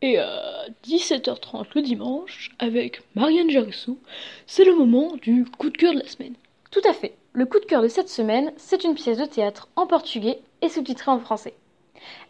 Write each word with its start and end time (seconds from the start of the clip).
Et 0.00 0.16
à 0.16 0.66
17h30 0.86 1.66
le 1.74 1.82
dimanche, 1.82 2.50
avec 2.60 3.02
Marianne 3.16 3.50
Jarissou, 3.50 3.98
c'est 4.46 4.64
le 4.64 4.76
moment 4.76 5.16
du 5.20 5.44
coup 5.44 5.70
de 5.70 5.76
cœur 5.76 5.92
de 5.92 5.98
la 5.98 6.06
semaine. 6.06 6.34
Tout 6.70 6.82
à 6.88 6.92
fait. 6.92 7.16
Le 7.32 7.46
coup 7.46 7.58
de 7.58 7.64
cœur 7.64 7.82
de 7.82 7.88
cette 7.88 8.08
semaine, 8.08 8.52
c'est 8.56 8.84
une 8.84 8.94
pièce 8.94 9.18
de 9.18 9.24
théâtre 9.24 9.68
en 9.74 9.88
portugais 9.88 10.38
et 10.62 10.68
sous-titrée 10.68 11.10
en 11.10 11.18
français. 11.18 11.54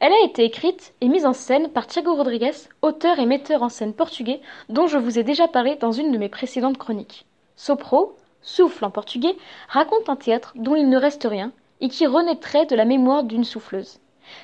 Elle 0.01 0.15
a 0.15 0.25
été 0.25 0.45
écrite 0.45 0.95
et 1.03 1.09
mise 1.09 1.27
en 1.27 1.35
scène 1.35 1.69
par 1.69 1.87
Thiago 1.87 2.15
Rodrigues, 2.15 2.54
auteur 2.81 3.19
et 3.19 3.26
metteur 3.26 3.62
en 3.62 3.69
scène 3.69 3.92
portugais 3.92 4.40
dont 4.71 4.87
je 4.87 4.96
vous 4.96 5.19
ai 5.19 5.22
déjà 5.22 5.46
parlé 5.46 5.76
dans 5.76 5.92
une 5.92 6.10
de 6.10 6.16
mes 6.16 6.30
précédentes 6.30 6.78
chroniques. 6.78 7.26
Sopro, 7.54 8.16
souffle 8.40 8.87
en 8.87 8.90
portugais, 8.90 9.37
raconte 9.69 10.08
un 10.08 10.16
théâtre 10.16 10.54
dont 10.56 10.74
il 10.74 10.88
ne 10.88 10.96
reste 10.96 11.26
rien 11.28 11.53
et 11.82 11.90
qui 11.90 12.06
renaîtrait 12.06 12.64
de 12.64 12.76
la 12.76 12.87
mémoire 12.87 13.24
d'une 13.24 13.44
souffleuse. 13.44 14.00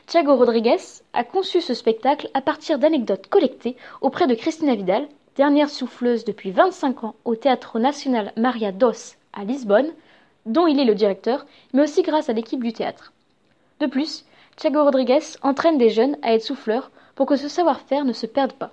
Thiago 0.06 0.36
Rodrigues 0.36 1.02
a 1.12 1.24
conçu 1.24 1.60
ce 1.60 1.74
spectacle 1.74 2.28
à 2.34 2.40
partir 2.40 2.78
d'anecdotes 2.78 3.28
collectées 3.28 3.76
auprès 4.00 4.26
de 4.26 4.34
Cristina 4.34 4.74
Vidal, 4.74 5.08
dernière 5.36 5.70
souffleuse 5.70 6.24
depuis 6.24 6.50
25 6.50 7.04
ans 7.04 7.14
au 7.24 7.36
Théâtre 7.36 7.78
National 7.78 8.32
Maria 8.36 8.72
dos 8.72 9.16
à 9.32 9.44
Lisbonne, 9.44 9.92
dont 10.46 10.66
il 10.66 10.78
est 10.78 10.84
le 10.84 10.94
directeur, 10.94 11.46
mais 11.72 11.82
aussi 11.82 12.02
grâce 12.02 12.28
à 12.28 12.32
l'équipe 12.32 12.62
du 12.62 12.72
théâtre. 12.72 13.12
De 13.80 13.86
plus, 13.86 14.24
Thiago 14.56 14.84
Rodrigues 14.84 15.36
entraîne 15.42 15.78
des 15.78 15.90
jeunes 15.90 16.16
à 16.22 16.34
être 16.34 16.42
souffleurs 16.42 16.90
pour 17.14 17.26
que 17.26 17.36
ce 17.36 17.48
savoir-faire 17.48 18.04
ne 18.04 18.12
se 18.12 18.26
perde 18.26 18.52
pas. 18.52 18.72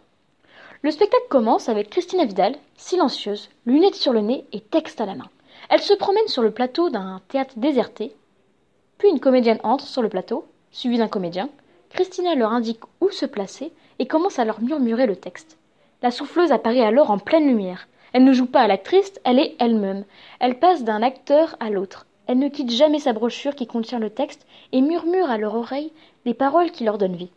Le 0.84 0.92
spectacle 0.92 1.28
commence 1.30 1.70
avec 1.70 1.90
Christina 1.90 2.26
Vidal, 2.26 2.56
silencieuse, 2.76 3.50
lunettes 3.66 3.96
sur 3.96 4.14
le 4.14 4.22
nez 4.22 4.46
et 4.52 4.60
texte 4.60 5.00
à 5.00 5.06
la 5.06 5.16
main. 5.16 5.30
Elle 5.70 5.82
se 5.82 5.94
promène 5.94 6.28
sur 6.28 6.42
le 6.42 6.52
plateau 6.52 6.90
d'un 6.90 7.22
théâtre 7.28 7.54
déserté. 7.58 8.16
Puis 8.98 9.10
une 9.10 9.20
comédienne 9.20 9.60
entre 9.64 9.86
sur 9.86 10.02
le 10.02 10.10
plateau, 10.10 10.46
suivie 10.72 10.98
d'un 10.98 11.08
comédien. 11.08 11.50
Christina 11.90 12.36
leur 12.36 12.52
indique 12.52 12.82
où 13.02 13.10
se 13.10 13.26
placer 13.26 13.74
et 14.00 14.08
commence 14.08 14.40
à 14.40 14.46
leur 14.46 14.62
murmurer 14.62 15.06
le 15.06 15.16
texte. 15.16 15.58
La 16.02 16.12
souffleuse 16.12 16.52
apparaît 16.52 16.82
alors 16.82 17.12
en 17.12 17.20
pleine 17.20 17.48
lumière. 17.48 17.88
Elle 18.14 18.24
ne 18.24 18.34
joue 18.34 18.46
pas 18.46 18.62
à 18.62 18.68
l'actrice, 18.68 19.14
elle 19.24 19.40
est 19.40 19.56
elle-même. 19.60 20.06
Elle 20.40 20.60
passe 20.60 20.84
d'un 20.84 21.02
acteur 21.02 21.56
à 21.60 21.70
l'autre. 21.70 22.08
Elle 22.28 22.40
ne 22.40 22.50
quitte 22.50 22.72
jamais 22.72 23.00
sa 23.00 23.14
brochure 23.14 23.56
qui 23.56 23.68
contient 23.68 24.00
le 24.00 24.10
texte 24.10 24.48
et 24.72 24.82
murmure 24.82 25.30
à 25.30 25.38
leur 25.38 25.56
oreille 25.56 25.92
des 26.26 26.34
paroles 26.34 26.72
qui 26.72 26.84
leur 26.84 26.98
donnent 26.98 27.16
vie. 27.16 27.32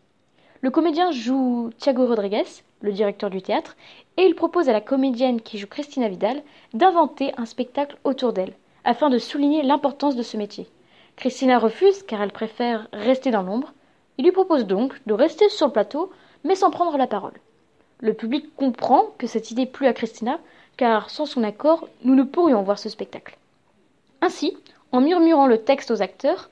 Le 0.60 0.70
comédien 0.70 1.10
joue 1.10 1.70
Thiago 1.78 2.06
Rodrigues, 2.06 2.62
le 2.80 2.92
directeur 2.92 3.28
du 3.28 3.42
théâtre, 3.42 3.76
et 4.16 4.22
il 4.22 4.34
propose 4.34 4.68
à 4.68 4.72
la 4.72 4.80
comédienne 4.80 5.40
qui 5.40 5.58
joue 5.58 5.66
Christina 5.66 6.08
Vidal 6.08 6.42
d'inventer 6.72 7.32
un 7.36 7.44
spectacle 7.44 7.98
autour 8.04 8.32
d'elle, 8.32 8.54
afin 8.84 9.10
de 9.10 9.18
souligner 9.18 9.62
l'importance 9.62 10.16
de 10.16 10.22
ce 10.22 10.36
métier. 10.36 10.66
Christina 11.16 11.58
refuse 11.58 12.02
car 12.02 12.22
elle 12.22 12.32
préfère 12.32 12.88
rester 12.92 13.30
dans 13.30 13.42
l'ombre. 13.42 13.72
Il 14.18 14.24
lui 14.24 14.32
propose 14.32 14.66
donc 14.66 15.00
de 15.06 15.14
rester 15.14 15.48
sur 15.48 15.66
le 15.66 15.72
plateau, 15.72 16.10
mais 16.44 16.54
sans 16.54 16.70
prendre 16.70 16.96
la 16.96 17.06
parole. 17.06 17.34
Le 18.00 18.14
public 18.14 18.54
comprend 18.56 19.06
que 19.18 19.26
cette 19.26 19.50
idée 19.50 19.66
plut 19.66 19.86
à 19.86 19.92
Christina, 19.92 20.38
car 20.76 21.10
sans 21.10 21.26
son 21.26 21.42
accord, 21.42 21.88
nous 22.02 22.14
ne 22.14 22.24
pourrions 22.24 22.62
voir 22.62 22.78
ce 22.78 22.88
spectacle. 22.88 23.38
Ainsi, 24.20 24.56
en 24.92 25.00
murmurant 25.00 25.46
le 25.46 25.58
texte 25.58 25.90
aux 25.90 26.02
acteurs, 26.02 26.50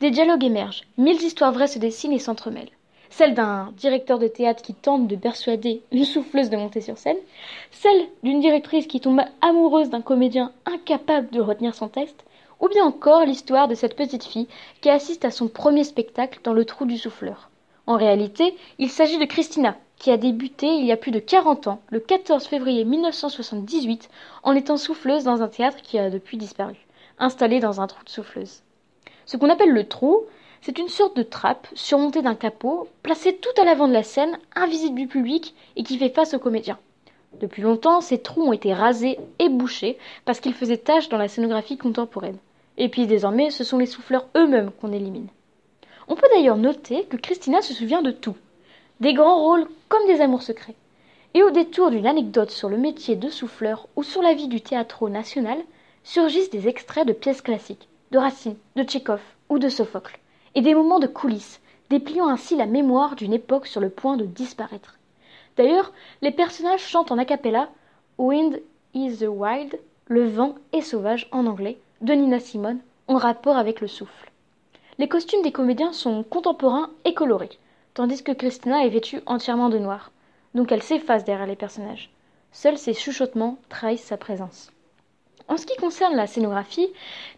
des 0.00 0.10
dialogues 0.10 0.44
émergent, 0.44 0.84
mille 0.98 1.22
histoires 1.22 1.52
vraies 1.52 1.66
se 1.66 1.78
dessinent 1.78 2.12
et 2.12 2.18
s'entremêlent. 2.18 2.70
Celle 3.10 3.34
d'un 3.34 3.72
directeur 3.76 4.18
de 4.18 4.26
théâtre 4.26 4.62
qui 4.62 4.74
tente 4.74 5.06
de 5.06 5.14
persuader 5.14 5.82
une 5.92 6.04
souffleuse 6.04 6.50
de 6.50 6.56
monter 6.56 6.80
sur 6.80 6.98
scène, 6.98 7.16
celle 7.70 8.08
d'une 8.22 8.40
directrice 8.40 8.86
qui 8.86 9.00
tombe 9.00 9.20
amoureuse 9.40 9.90
d'un 9.90 10.02
comédien 10.02 10.52
incapable 10.66 11.30
de 11.30 11.40
retenir 11.40 11.74
son 11.74 11.88
texte, 11.88 12.24
ou 12.60 12.68
bien 12.68 12.84
encore 12.84 13.24
l'histoire 13.24 13.68
de 13.68 13.74
cette 13.74 13.96
petite 13.96 14.24
fille 14.24 14.48
qui 14.80 14.90
assiste 14.90 15.24
à 15.24 15.30
son 15.30 15.48
premier 15.48 15.84
spectacle 15.84 16.40
dans 16.44 16.52
le 16.52 16.64
trou 16.64 16.84
du 16.84 16.98
souffleur. 16.98 17.50
En 17.86 17.96
réalité, 17.96 18.56
il 18.78 18.90
s'agit 18.90 19.18
de 19.18 19.24
Christina, 19.24 19.76
qui 19.96 20.10
a 20.10 20.16
débuté 20.16 20.66
il 20.66 20.86
y 20.86 20.92
a 20.92 20.96
plus 20.96 21.10
de 21.10 21.18
40 21.18 21.66
ans, 21.68 21.80
le 21.90 22.00
14 22.00 22.46
février 22.46 22.84
1978, 22.84 24.08
en 24.42 24.54
étant 24.54 24.76
souffleuse 24.76 25.24
dans 25.24 25.42
un 25.42 25.48
théâtre 25.48 25.82
qui 25.82 25.98
a 25.98 26.10
depuis 26.10 26.36
disparu 26.36 26.76
installé 27.18 27.60
dans 27.60 27.80
un 27.80 27.86
trou 27.86 28.02
de 28.04 28.10
souffleuse. 28.10 28.62
Ce 29.26 29.36
qu'on 29.36 29.50
appelle 29.50 29.70
le 29.70 29.88
trou, 29.88 30.24
c'est 30.60 30.78
une 30.78 30.88
sorte 30.88 31.16
de 31.16 31.22
trappe 31.22 31.68
surmontée 31.74 32.22
d'un 32.22 32.34
capot, 32.34 32.88
placée 33.02 33.36
tout 33.36 33.60
à 33.60 33.64
l'avant 33.64 33.88
de 33.88 33.92
la 33.92 34.02
scène, 34.02 34.38
invisible 34.54 34.98
du 34.98 35.06
public 35.06 35.54
et 35.76 35.82
qui 35.82 35.98
fait 35.98 36.10
face 36.10 36.34
aux 36.34 36.38
comédiens. 36.38 36.78
Depuis 37.40 37.62
longtemps, 37.62 38.00
ces 38.00 38.18
trous 38.18 38.42
ont 38.42 38.52
été 38.52 38.72
rasés 38.72 39.18
et 39.38 39.48
bouchés 39.48 39.98
parce 40.24 40.40
qu'ils 40.40 40.54
faisaient 40.54 40.76
tâche 40.76 41.08
dans 41.08 41.18
la 41.18 41.28
scénographie 41.28 41.76
contemporaine. 41.76 42.38
Et 42.76 42.88
puis 42.88 43.06
désormais, 43.06 43.50
ce 43.50 43.64
sont 43.64 43.78
les 43.78 43.86
souffleurs 43.86 44.26
eux-mêmes 44.36 44.70
qu'on 44.80 44.92
élimine. 44.92 45.28
On 46.08 46.16
peut 46.16 46.28
d'ailleurs 46.34 46.56
noter 46.56 47.04
que 47.04 47.16
Christina 47.16 47.62
se 47.62 47.72
souvient 47.72 48.02
de 48.02 48.10
tout, 48.10 48.36
des 49.00 49.14
grands 49.14 49.42
rôles 49.42 49.66
comme 49.88 50.06
des 50.06 50.20
amours 50.20 50.42
secrets. 50.42 50.74
Et 51.34 51.42
au 51.42 51.50
détour 51.50 51.90
d'une 51.90 52.06
anecdote 52.06 52.50
sur 52.50 52.68
le 52.68 52.76
métier 52.76 53.16
de 53.16 53.28
souffleur 53.28 53.88
ou 53.96 54.02
sur 54.02 54.22
la 54.22 54.34
vie 54.34 54.48
du 54.48 54.60
théâtre 54.60 55.08
national, 55.08 55.58
surgissent 56.04 56.50
des 56.50 56.68
extraits 56.68 57.06
de 57.06 57.12
pièces 57.12 57.42
classiques, 57.42 57.88
de 58.12 58.18
Racine, 58.18 58.56
de 58.76 58.84
Tchekhov 58.84 59.20
ou 59.48 59.58
de 59.58 59.68
Sophocle, 59.68 60.18
et 60.54 60.60
des 60.60 60.74
moments 60.74 61.00
de 61.00 61.06
coulisses, 61.06 61.60
dépliant 61.90 62.28
ainsi 62.28 62.56
la 62.56 62.66
mémoire 62.66 63.16
d'une 63.16 63.32
époque 63.32 63.66
sur 63.66 63.80
le 63.80 63.90
point 63.90 64.16
de 64.16 64.24
disparaître. 64.24 64.98
D'ailleurs, 65.56 65.92
les 66.22 66.32
personnages 66.32 66.84
chantent 66.84 67.12
en 67.12 67.18
a 67.18 67.24
cappella 67.24 67.68
Wind 68.18 68.60
is 68.94 69.18
the 69.18 69.28
Wild, 69.28 69.78
le 70.06 70.26
vent 70.28 70.56
est 70.72 70.80
sauvage 70.80 71.28
en 71.32 71.46
anglais, 71.46 71.78
de 72.00 72.12
Nina 72.12 72.40
Simone, 72.40 72.80
en 73.08 73.16
rapport 73.16 73.56
avec 73.56 73.80
le 73.80 73.88
souffle. 73.88 74.30
Les 74.98 75.08
costumes 75.08 75.42
des 75.42 75.52
comédiens 75.52 75.92
sont 75.92 76.22
contemporains 76.22 76.90
et 77.04 77.14
colorés, 77.14 77.58
tandis 77.94 78.22
que 78.22 78.32
Christina 78.32 78.84
est 78.84 78.90
vêtue 78.90 79.20
entièrement 79.26 79.68
de 79.68 79.78
noir, 79.78 80.10
donc 80.54 80.70
elle 80.72 80.82
s'efface 80.82 81.24
derrière 81.24 81.46
les 81.46 81.56
personnages. 81.56 82.10
Seuls 82.52 82.78
ses 82.78 82.94
chuchotements 82.94 83.58
trahissent 83.68 84.04
sa 84.04 84.16
présence. 84.16 84.70
En 85.48 85.56
ce 85.56 85.66
qui 85.66 85.76
concerne 85.76 86.14
la 86.14 86.26
scénographie, 86.26 86.88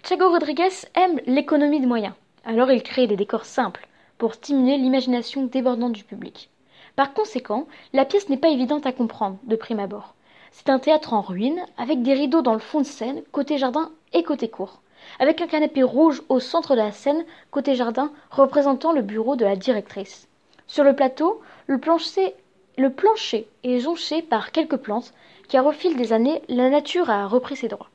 Thiago 0.02 0.28
Rodriguez 0.28 0.68
aime 0.94 1.20
l'économie 1.26 1.80
de 1.80 1.86
moyens. 1.86 2.14
Alors 2.44 2.70
il 2.70 2.82
crée 2.82 3.06
des 3.06 3.16
décors 3.16 3.44
simples 3.44 3.88
pour 4.18 4.34
stimuler 4.34 4.76
l'imagination 4.76 5.46
débordante 5.46 5.92
du 5.92 6.04
public. 6.04 6.50
Par 6.96 7.12
conséquent, 7.12 7.66
la 7.92 8.06
pièce 8.06 8.30
n'est 8.30 8.38
pas 8.38 8.48
évidente 8.48 8.86
à 8.86 8.92
comprendre 8.92 9.36
de 9.44 9.54
prime 9.54 9.80
abord. 9.80 10.14
C'est 10.50 10.70
un 10.70 10.78
théâtre 10.78 11.12
en 11.12 11.20
ruine, 11.20 11.60
avec 11.76 12.02
des 12.02 12.14
rideaux 12.14 12.40
dans 12.40 12.54
le 12.54 12.58
fond 12.58 12.80
de 12.80 12.86
scène, 12.86 13.22
côté 13.32 13.58
jardin 13.58 13.90
et 14.14 14.22
côté 14.22 14.48
cour, 14.48 14.80
avec 15.18 15.42
un 15.42 15.46
canapé 15.46 15.82
rouge 15.82 16.22
au 16.30 16.40
centre 16.40 16.74
de 16.74 16.80
la 16.80 16.92
scène, 16.92 17.26
côté 17.50 17.74
jardin, 17.74 18.10
représentant 18.30 18.92
le 18.92 19.02
bureau 19.02 19.36
de 19.36 19.44
la 19.44 19.56
directrice. 19.56 20.26
Sur 20.66 20.84
le 20.84 20.96
plateau, 20.96 21.42
le 21.66 21.78
plancher, 21.78 22.34
le 22.78 22.90
plancher 22.90 23.46
est 23.62 23.80
jonché 23.80 24.22
par 24.22 24.50
quelques 24.50 24.78
plantes, 24.78 25.12
car 25.50 25.66
au 25.66 25.72
fil 25.72 25.96
des 25.96 26.14
années, 26.14 26.40
la 26.48 26.70
nature 26.70 27.10
a 27.10 27.26
repris 27.26 27.56
ses 27.56 27.68
droits. 27.68 27.90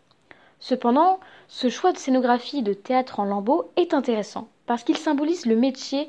Cependant, 0.59 1.19
ce 1.47 1.69
choix 1.69 1.91
de 1.91 1.97
scénographie 1.97 2.61
de 2.61 2.73
théâtre 2.73 3.19
en 3.19 3.25
lambeaux 3.25 3.71
est 3.77 3.95
intéressant, 3.95 4.47
parce 4.67 4.83
qu'il 4.83 4.97
symbolise 4.97 5.47
le 5.47 5.55
métier 5.55 6.07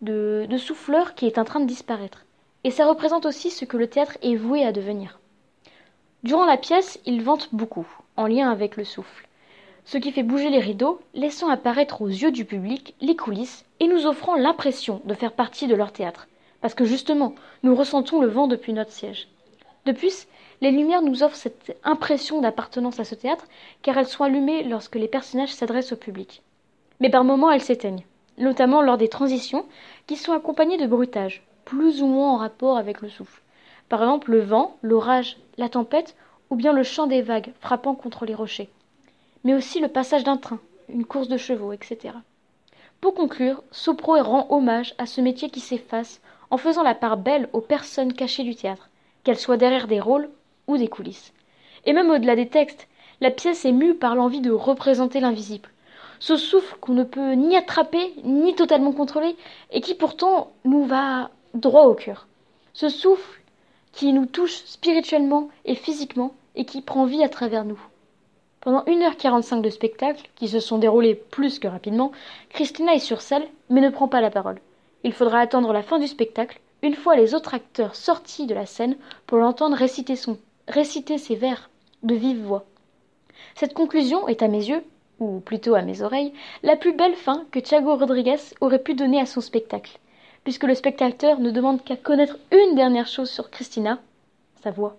de, 0.00 0.46
souffleur 0.58 1.14
qui 1.14 1.26
est 1.26 1.38
en 1.38 1.44
train 1.44 1.60
de 1.60 1.66
disparaître. 1.66 2.26
Et 2.64 2.70
ça 2.70 2.86
représente 2.86 3.26
aussi 3.26 3.50
ce 3.50 3.64
que 3.64 3.76
le 3.76 3.88
théâtre 3.88 4.18
est 4.22 4.36
voué 4.36 4.64
à 4.64 4.72
devenir. 4.72 5.18
Durant 6.22 6.44
la 6.44 6.56
pièce, 6.56 7.00
il 7.04 7.22
vante 7.22 7.48
beaucoup, 7.52 7.86
en 8.16 8.26
lien 8.26 8.50
avec 8.50 8.76
le 8.76 8.84
souffle. 8.84 9.26
Ce 9.84 9.98
qui 9.98 10.12
fait 10.12 10.22
bouger 10.22 10.50
les 10.50 10.60
rideaux, 10.60 11.00
laissant 11.14 11.48
apparaître 11.48 12.02
aux 12.02 12.08
yeux 12.08 12.30
du 12.30 12.44
public 12.44 12.94
les 13.00 13.16
coulisses 13.16 13.64
et 13.80 13.88
nous 13.88 14.06
offrant 14.06 14.36
l'impression 14.36 15.02
de 15.04 15.14
faire 15.14 15.32
partie 15.32 15.66
de 15.66 15.74
leur 15.74 15.92
théâtre. 15.92 16.28
Parce 16.60 16.74
que 16.74 16.84
justement, 16.84 17.34
nous 17.64 17.74
ressentons 17.74 18.20
le 18.20 18.28
vent 18.28 18.46
depuis 18.46 18.72
notre 18.72 18.92
siège. 18.92 19.26
De 19.84 19.90
plus, 19.90 20.28
les 20.60 20.70
lumières 20.70 21.02
nous 21.02 21.24
offrent 21.24 21.34
cette 21.34 21.76
impression 21.82 22.40
d'appartenance 22.40 23.00
à 23.00 23.04
ce 23.04 23.16
théâtre, 23.16 23.46
car 23.82 23.98
elles 23.98 24.06
sont 24.06 24.22
allumées 24.22 24.62
lorsque 24.62 24.94
les 24.94 25.08
personnages 25.08 25.52
s'adressent 25.52 25.90
au 25.90 25.96
public. 25.96 26.42
Mais 27.00 27.10
par 27.10 27.24
moments, 27.24 27.50
elles 27.50 27.60
s'éteignent, 27.60 28.06
notamment 28.38 28.80
lors 28.80 28.96
des 28.96 29.08
transitions, 29.08 29.66
qui 30.06 30.14
sont 30.14 30.32
accompagnées 30.32 30.78
de 30.78 30.86
bruitages, 30.86 31.42
plus 31.64 32.02
ou 32.02 32.06
moins 32.06 32.32
en 32.32 32.36
rapport 32.36 32.76
avec 32.76 33.00
le 33.00 33.08
souffle. 33.08 33.42
Par 33.88 34.00
exemple, 34.00 34.30
le 34.30 34.40
vent, 34.40 34.76
l'orage, 34.82 35.36
la 35.58 35.68
tempête, 35.68 36.16
ou 36.50 36.56
bien 36.56 36.72
le 36.72 36.82
chant 36.82 37.06
des 37.06 37.22
vagues 37.22 37.52
frappant 37.60 37.94
contre 37.94 38.26
les 38.26 38.34
rochers. 38.34 38.70
Mais 39.44 39.54
aussi 39.54 39.80
le 39.80 39.88
passage 39.88 40.24
d'un 40.24 40.36
train, 40.36 40.60
une 40.88 41.04
course 41.04 41.28
de 41.28 41.36
chevaux, 41.36 41.72
etc. 41.72 42.14
Pour 43.00 43.14
conclure, 43.14 43.62
Sopro 43.70 44.14
rend 44.22 44.46
hommage 44.50 44.94
à 44.98 45.06
ce 45.06 45.20
métier 45.20 45.50
qui 45.50 45.60
s'efface 45.60 46.20
en 46.50 46.56
faisant 46.56 46.82
la 46.82 46.94
part 46.94 47.16
belle 47.16 47.48
aux 47.52 47.60
personnes 47.60 48.12
cachées 48.12 48.44
du 48.44 48.54
théâtre, 48.54 48.90
qu'elles 49.24 49.38
soient 49.38 49.56
derrière 49.56 49.88
des 49.88 50.00
rôles 50.00 50.30
ou 50.68 50.76
des 50.76 50.88
coulisses. 50.88 51.32
Et 51.84 51.92
même 51.92 52.10
au-delà 52.10 52.36
des 52.36 52.48
textes, 52.48 52.88
la 53.20 53.30
pièce 53.30 53.64
est 53.64 53.72
mue 53.72 53.94
par 53.94 54.14
l'envie 54.14 54.40
de 54.40 54.50
représenter 54.50 55.20
l'invisible. 55.20 55.70
Ce 56.20 56.36
souffle 56.36 56.76
qu'on 56.80 56.92
ne 56.92 57.04
peut 57.04 57.32
ni 57.32 57.56
attraper, 57.56 58.14
ni 58.24 58.54
totalement 58.54 58.92
contrôler, 58.92 59.34
et 59.70 59.80
qui 59.80 59.94
pourtant 59.94 60.52
nous 60.64 60.84
va 60.84 61.30
droit 61.54 61.84
au 61.84 61.94
cœur. 61.94 62.26
Ce 62.72 62.88
souffle 62.88 63.40
qui 63.92 64.12
nous 64.12 64.26
touche 64.26 64.62
spirituellement 64.64 65.48
et 65.64 65.74
physiquement, 65.74 66.34
et 66.54 66.64
qui 66.64 66.82
prend 66.82 67.04
vie 67.04 67.22
à 67.22 67.28
travers 67.28 67.64
nous. 67.64 67.80
Pendant 68.60 68.84
1h45 68.84 69.60
de 69.60 69.70
spectacle, 69.70 70.28
qui 70.36 70.48
se 70.48 70.60
sont 70.60 70.78
déroulés 70.78 71.14
plus 71.14 71.58
que 71.58 71.68
rapidement, 71.68 72.12
Christina 72.50 72.94
est 72.94 73.00
sur 73.00 73.20
scène, 73.20 73.44
mais 73.70 73.80
ne 73.80 73.90
prend 73.90 74.08
pas 74.08 74.20
la 74.20 74.30
parole. 74.30 74.60
Il 75.04 75.12
faudra 75.12 75.40
attendre 75.40 75.72
la 75.72 75.82
fin 75.82 75.98
du 75.98 76.06
spectacle, 76.06 76.60
une 76.82 76.94
fois 76.94 77.16
les 77.16 77.34
autres 77.34 77.54
acteurs 77.54 77.96
sortis 77.96 78.46
de 78.46 78.54
la 78.54 78.66
scène 78.66 78.96
pour 79.26 79.38
l'entendre 79.38 79.76
réciter, 79.76 81.18
ses 81.18 81.34
vers 81.34 81.70
de 82.02 82.14
vive 82.14 82.42
voix. 82.42 82.64
Cette 83.54 83.74
conclusion 83.74 84.28
est 84.28 84.42
à 84.42 84.48
mes 84.48 84.68
yeux, 84.68 84.84
ou 85.18 85.40
plutôt 85.40 85.74
à 85.74 85.82
mes 85.82 86.02
oreilles, 86.02 86.32
la 86.62 86.76
plus 86.76 86.92
belle 86.92 87.16
fin 87.16 87.44
que 87.50 87.58
Thiago 87.58 87.96
Rodriguez 87.96 88.38
aurait 88.60 88.82
pu 88.82 88.94
donner 88.94 89.20
à 89.20 89.26
son 89.26 89.40
spectacle, 89.40 89.98
puisque 90.44 90.64
le 90.64 90.74
spectateur 90.74 91.40
ne 91.40 91.50
demande 91.50 91.82
qu'à 91.84 91.96
connaître 91.96 92.38
une 92.50 92.74
dernière 92.74 93.06
chose 93.06 93.30
sur 93.30 93.50
Christina, 93.50 94.00
sa 94.62 94.70
voix. 94.70 94.96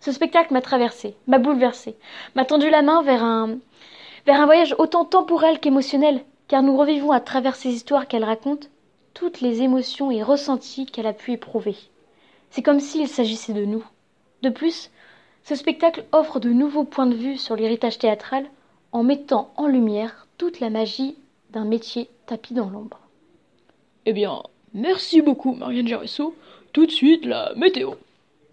Ce 0.00 0.12
spectacle 0.12 0.52
m'a 0.52 0.62
traversé, 0.62 1.16
m'a 1.26 1.38
bouleversé, 1.38 1.96
m'a 2.34 2.44
tendu 2.44 2.70
la 2.70 2.82
main 2.82 3.02
vers 3.02 3.22
un, 3.22 3.58
vers 4.26 4.40
un 4.40 4.46
voyage 4.46 4.74
autant 4.78 5.04
temporel 5.04 5.60
qu'émotionnel, 5.60 6.24
car 6.48 6.62
nous 6.62 6.76
revivons 6.76 7.12
à 7.12 7.20
travers 7.20 7.56
ces 7.56 7.70
histoires 7.70 8.08
qu'elle 8.08 8.24
raconte 8.24 8.70
toutes 9.14 9.40
les 9.40 9.62
émotions 9.62 10.10
et 10.10 10.22
ressentis 10.22 10.86
qu'elle 10.86 11.06
a 11.06 11.12
pu 11.12 11.32
éprouver. 11.32 11.76
C'est 12.50 12.62
comme 12.62 12.80
s'il 12.80 13.08
s'agissait 13.08 13.52
de 13.52 13.64
nous. 13.64 13.84
De 14.42 14.48
plus, 14.48 14.90
ce 15.44 15.54
spectacle 15.54 16.04
offre 16.12 16.40
de 16.40 16.50
nouveaux 16.50 16.84
points 16.84 17.06
de 17.06 17.14
vue 17.14 17.36
sur 17.36 17.56
l'héritage 17.56 17.98
théâtral 17.98 18.46
en 18.92 19.02
mettant 19.02 19.52
en 19.56 19.66
lumière 19.66 20.26
toute 20.38 20.60
la 20.60 20.70
magie 20.70 21.16
d'un 21.50 21.64
métier 21.64 22.10
tapis 22.26 22.54
dans 22.54 22.70
l'ombre. 22.70 23.00
Eh 24.04 24.12
bien, 24.12 24.42
merci 24.74 25.20
beaucoup 25.22 25.54
Marianne 25.54 25.88
Geresso. 25.88 26.34
Tout 26.72 26.86
de 26.86 26.90
suite 26.90 27.24
la 27.24 27.52
météo. 27.54 27.92